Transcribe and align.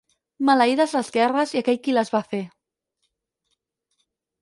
Maleïdes 0.47 0.95
les 0.99 1.11
guerres 1.17 1.53
i 1.57 1.61
aquell 1.63 1.79
qui 1.85 1.95
les 1.99 2.13
va 2.17 2.25
fer. 2.35 2.43